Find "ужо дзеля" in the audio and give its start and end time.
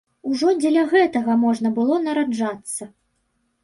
0.29-0.85